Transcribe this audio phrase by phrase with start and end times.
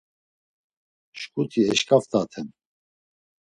[1.19, 2.47] Şǩuti eşǩaft̆aten.